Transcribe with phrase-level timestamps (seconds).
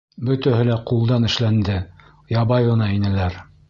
[0.29, 1.79] Бөтәһе лә ҡулдан эшләнде,
[2.41, 3.43] ябай ғына инеләр.